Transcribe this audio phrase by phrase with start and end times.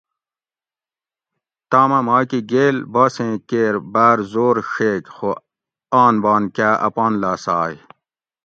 [1.69, 5.31] تام اۤ ماکہ گیل باسیں کیر باۤر زور ڛیگ خو
[6.01, 7.73] آن بان کاۤ اپان لاسائ